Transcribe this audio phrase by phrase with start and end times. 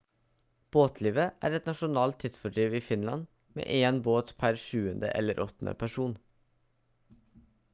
[0.75, 3.27] båtlivet er et nasjonalt tidsfordriv i finland
[3.59, 4.81] med en båt per 7.
[5.21, 5.75] eller 8.
[5.85, 6.17] person